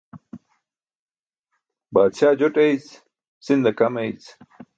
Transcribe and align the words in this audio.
Baadsa 1.93 2.27
joṭ 2.39 2.55
eeyc, 2.65 2.85
sinda 3.45 3.71
kam 3.77 3.95
eeyc. 4.01 4.23